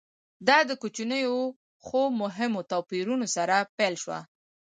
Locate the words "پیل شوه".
3.77-4.19